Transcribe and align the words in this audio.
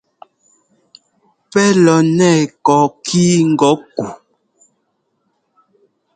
Pɛ́ 1.51 1.67
lɔ 1.83 1.95
nɛɛ 2.17 2.39
kɔɔkí 2.65 3.23
ŋgɔ̌ 3.51 3.73
ku? 3.95 4.05